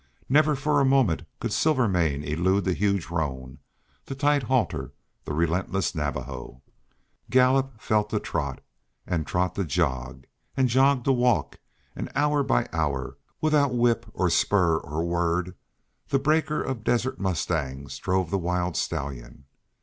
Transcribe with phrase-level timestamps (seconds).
[0.27, 3.59] Never for a moment could Silvermane elude the huge roan,
[4.05, 4.93] the tight halter,
[5.25, 6.63] the relentless Navajo.
[7.29, 8.61] Gallop fell to trot,
[9.05, 10.25] and trot to jog,
[10.57, 11.59] and jog to walk;
[11.95, 15.53] and hour by hour, without whip or spur or word,
[16.07, 19.45] the breaker of desert mustangs drove the wild stallion.